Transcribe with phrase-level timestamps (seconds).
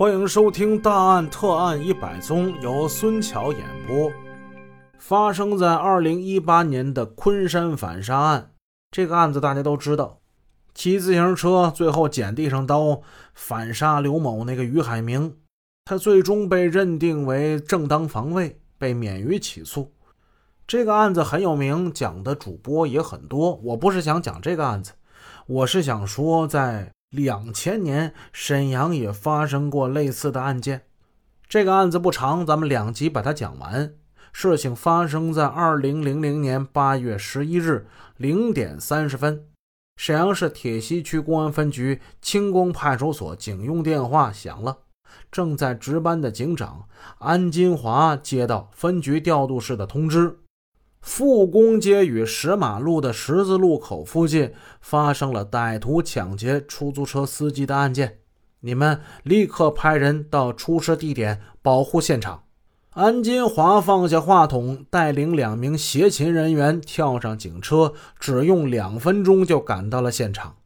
[0.00, 4.10] 欢迎收听《大案特案一百宗》，由孙桥演播。
[4.96, 8.52] 发生在二零一八年的昆山反杀案，
[8.90, 10.20] 这个案子大家都知道，
[10.72, 13.02] 骑自行车最后捡地上刀
[13.34, 15.36] 反杀刘某那个于海明，
[15.84, 19.92] 他最终被认定为正当防卫，被免于起诉。
[20.66, 23.56] 这个案子很有名，讲的主播也很多。
[23.64, 24.92] 我不是想讲这个案子，
[25.46, 26.90] 我是想说在。
[27.10, 30.82] 两千年，沈阳也发生过类似的案件。
[31.48, 33.94] 这个案子不长，咱们两集把它讲完。
[34.32, 39.44] 事情发生在二零零零年八月十一日零点三十分，
[39.96, 44.78] 沈阳市铁西区公安分局清宫派出所警用电话响了。
[45.32, 46.86] 正在值班的警长
[47.18, 50.38] 安金华接到分局调度室的通知。
[51.00, 58.18] 复工街与石马路的十字路口附近发生了歹徒抢劫出租车司机的案件，
[58.60, 62.44] 你们立刻派人到出事地点保护现场。
[62.90, 70.56] 安金华放下话筒，带领两名协勤人员跳上警车，只用两分钟就赶到了现场。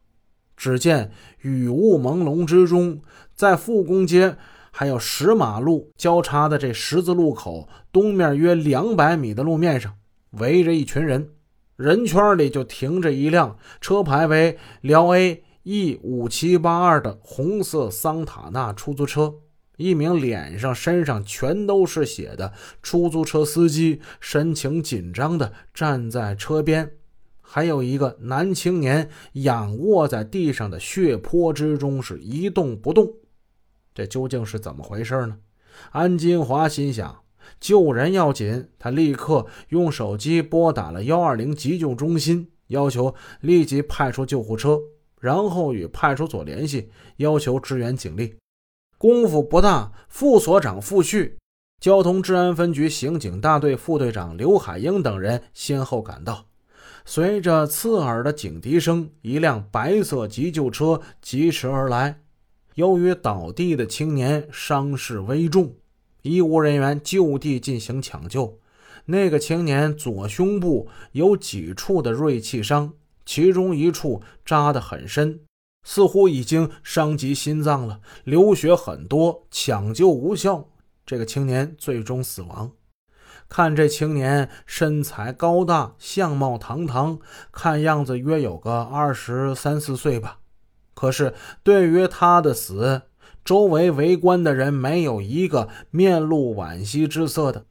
[0.57, 1.11] 只见
[1.41, 2.99] 雨雾朦胧之中，
[3.35, 4.35] 在复工街
[4.71, 9.93] 还有石马路交叉的这十字路口东面约两百米的路面上。
[10.37, 11.29] 围着一群人，
[11.75, 19.33] 人圈里就停着一辆车牌为辽 A E 五七八二的红色桑塔纳出租车。
[19.77, 26.89] 一名脸上、身上全都是血的出租车司机神情紧张地站在车边，
[27.41, 33.11] 还有一个男青年仰卧在地上的血泊之中，是一动不动。
[33.93, 35.39] 这究竟是怎么回事呢？
[35.91, 37.24] 安金华心想。
[37.59, 44.79] 救人要紧，他立刻用手机拨打了幺二零急救中心，要求立即派出救护车，
[45.19, 48.35] 然后与派出所联系，要求支援警力。
[48.97, 51.37] 功夫不大，副所长傅旭、
[51.81, 56.45] 交通治安分局刑警大队副队长刘海英等人先后赶到。
[57.07, 62.21] 随着刺耳的警笛声，一辆白色急救车疾驰而来。
[62.73, 65.75] 由于倒地的青年伤势危重。
[66.25, 68.57] 医务人员就地进行抢救，
[69.05, 72.93] 那个青年左胸部有几处的锐器伤，
[73.23, 75.41] 其中一处扎得很深，
[75.83, 80.67] 似乎已经伤及心脏了，流血很多，抢救无效，
[81.05, 82.71] 这个青年最终死亡。
[83.47, 87.19] 看这青年身材高大，相貌堂堂，
[87.51, 90.39] 看样子约有个二十三四岁吧。
[90.95, 93.03] 可是对于他的死，
[93.45, 97.65] 周围围观的人没有一个面露惋惜之色的，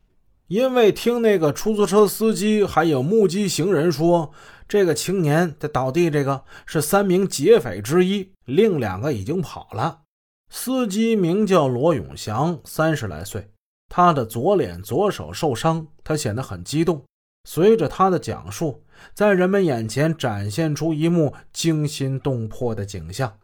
[0.47, 4.31] 因为听那个出租车司机还有目击行人说，
[4.69, 10.03] 这个青年的倒地，这个是三名劫匪之一，另两个已经跑了。
[10.49, 13.51] 司机名叫罗永祥，三十来岁，
[13.89, 17.03] 他的左脸、左手受伤，他显得很激动。
[17.49, 23.39] 随着他的讲述，在人们眼前展现出一幕惊心动魄的景象。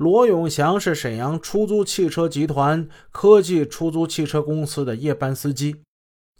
[0.00, 5.82] 罗永祥是沈阳出租汽车集团科技出租汽车公司的夜班司机。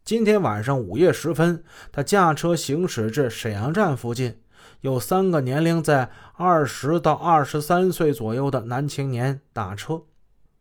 [0.02, 1.62] 今天晚上午夜时分，
[1.92, 4.38] 他驾车行驶至沈阳站附近，
[4.80, 10.04] 有三个年龄在二十到二十三岁左右的男青年打车。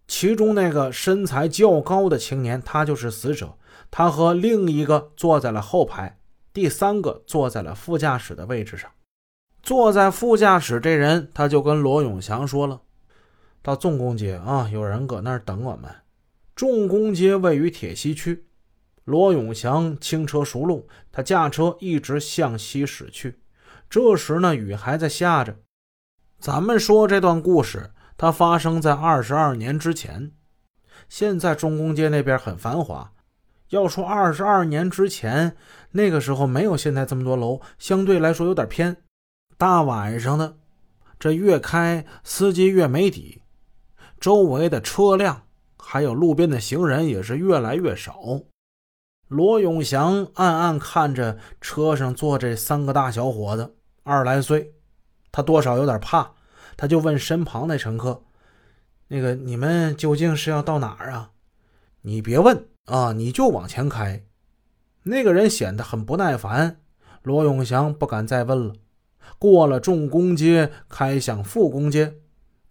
[0.06, 3.56] 其中那个身材较高的青年，他就是死者。
[3.90, 6.20] 他和另一个坐在了后排，
[6.52, 8.92] 第三个坐在了副驾驶的位置上。
[9.64, 12.82] 坐在副驾驶这人，他就跟罗永祥说了。
[13.62, 15.90] 到重工街啊，有人搁那儿等我们。
[16.56, 18.46] 重工街位于铁西区。
[19.06, 23.40] 罗永祥轻车熟路，他驾车一直向西驶去。
[23.90, 25.58] 这时呢，雨还在下着。
[26.40, 30.32] 咱们说这段故事，它发生在二十二年之前。
[31.08, 33.12] 现在重工街那边很繁华。
[33.70, 35.56] 要说二十二年之前，
[35.92, 38.98] 那个时候没有现在这么多楼，相对来说有点偏。
[39.58, 40.58] 大晚上的，
[41.20, 43.42] 这越开司机越没底。
[44.20, 45.44] 周围的车辆
[45.78, 48.42] 还有路边的行人也是越来越少。
[49.28, 54.74] 罗永祥暗暗看着车上坐这三个大小伙子，二十来岁，
[55.32, 56.32] 他多少有点怕，
[56.76, 58.24] 他就问身旁的乘客
[59.10, 61.32] ：“那个你们究竟是要到哪儿啊
[62.02, 64.24] ？”“你别问啊，你就往前开。”
[65.04, 66.82] 那个人显得很不耐烦。
[67.22, 68.74] 罗永祥不敢再问了。
[69.38, 72.16] 过了重工街，开向复工街。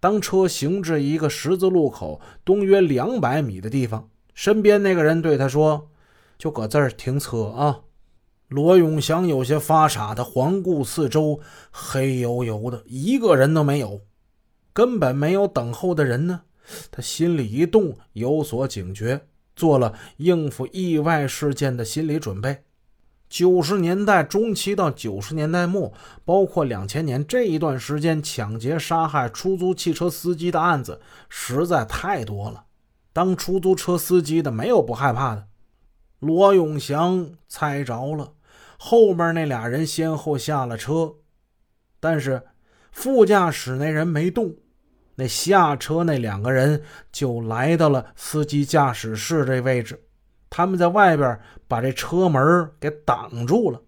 [0.00, 5.91] 当车行至一个十字路口东约两百米的地方，身边那个人对他说
[6.39, 7.81] ：“就搁这儿停车啊！”
[8.49, 11.41] 罗永祥有些发傻，他环顾四周，
[11.71, 14.00] 黑油油的，一个人都没有，
[14.73, 16.43] 根本没有等候的人呢。
[16.91, 22.62] 他心里一动，有所警觉，做了应付意外事件的心理准备。
[23.29, 25.93] 九十年代中期到九十年代末，
[26.25, 32.65] 包括两千年这一段时间，抢劫、杀害出租汽车司机的案子实在太多了。
[33.13, 35.47] 当出租车司机的没有不害怕的。
[36.21, 38.33] 罗永祥猜着了，
[38.79, 41.15] 后面那俩人先后下了车，
[42.01, 42.43] 但是
[42.91, 44.57] 副驾驶那人没动。
[45.17, 50.07] 那下车那两个人就来到了司机驾驶室这位置。
[50.58, 51.38] 他们在外边
[51.69, 53.81] 把这车门给挡住了，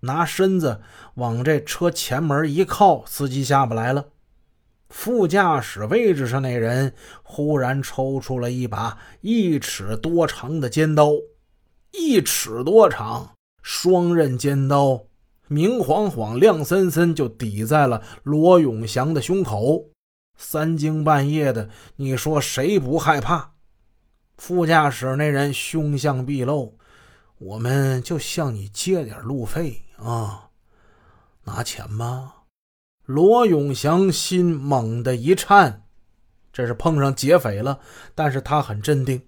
[0.00, 0.80] 拿身子
[1.16, 4.06] 往这车前门一靠，司机下不来了。
[4.88, 11.10] 副驾驶位置上那人忽然抽出了一把一尺多长的尖刀，
[11.92, 15.02] 一尺多长双刃尖刀，
[15.48, 19.90] 明晃晃、亮森森就抵在了罗永祥的胸口。
[20.38, 23.53] 三更半夜的，你说谁不害怕？
[24.36, 26.76] 副驾驶那人凶相毕露，
[27.38, 30.50] 我们就向你借点路费啊，
[31.44, 32.42] 拿钱吧。
[33.04, 35.82] 罗永祥心猛地一颤，
[36.52, 37.80] 这是碰上劫匪了，
[38.14, 39.22] 但是他很镇定。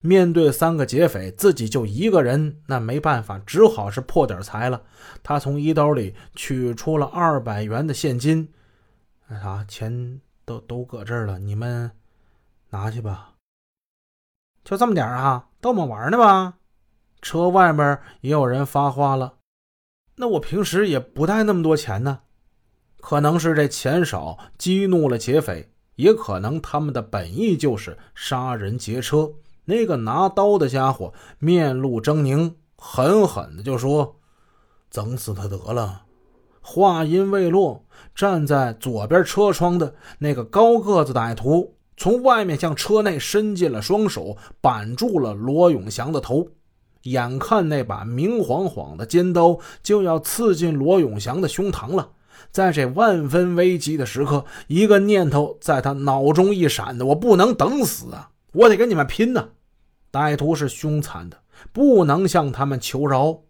[0.00, 4.82] 面对三个劫匪，自己就一个人，那没办法，只好是破点财了。
[5.22, 8.52] 他从衣兜里取出了二百元的现金，
[9.28, 11.90] 那啥，钱都都搁这儿了，你们
[12.68, 13.33] 拿去吧。
[14.64, 15.46] 就这么点啊？
[15.60, 16.54] 逗我们玩呢吧？
[17.20, 19.34] 车外面也有人发话了。
[20.16, 22.20] 那我平时也不带那么多钱呢。
[23.00, 29.30] 可能是这钱少激怒了劫匪，也可能他们的本意就是杀人劫车。
[29.66, 34.16] 那个拿刀的家伙面露狰狞，狠狠的就说
[34.90, 36.04] ：“整死他得了。”
[36.60, 37.84] 话音未落，
[38.14, 41.73] 站在左边车窗的那个高个子歹徒。
[41.96, 46.48] 从外面向车内伸进了双手，绑住了罗永祥的头。
[47.02, 52.12] 眼看那把明晃晃的尖刀就要刺进罗永祥的胸膛了，
[52.50, 58.30] 在这万分危急的时刻，一个念头在他脑中一闪的：我不能等死啊！
[58.52, 59.48] 我得跟你们拼呐！
[60.10, 61.36] 歹徒是凶残的，
[61.72, 63.40] 不能向他们求饶。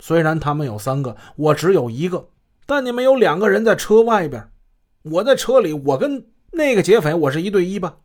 [0.00, 2.28] 虽然他们有三个，我只有一个，
[2.64, 4.50] 但你们有两个人在车外边，
[5.02, 6.26] 我在车里，我跟。
[6.52, 7.96] 那个劫匪，我是一对一吧？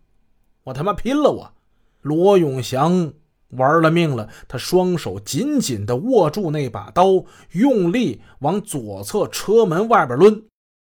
[0.63, 1.31] 我他妈拼了！
[1.31, 1.53] 我
[2.01, 3.11] 罗永祥
[3.49, 10.43] 玩了命了，他双手紧紧地握住那把刀，用力往左侧车门外边抡。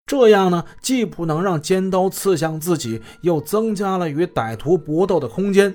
[0.06, 5.74] 这样呢，既不能让尖刀刺向自己，又增加了与歹徒搏斗的空间。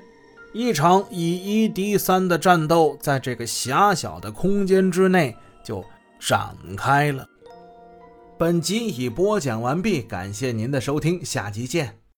[0.53, 5.83] 一场以一敌三的战斗，在这个狭小的空间之内就
[6.19, 7.27] 展开了。
[8.37, 12.02] 本集已播讲完毕，感谢您的收听，下集见。